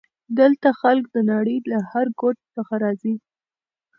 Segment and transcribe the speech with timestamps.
[0.39, 3.15] دلته خلک د نړۍ له هر ګوټ نه راځي.